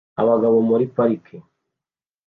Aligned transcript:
Abagabo 0.21 0.57
muri 0.69 0.85
parike 0.95 1.35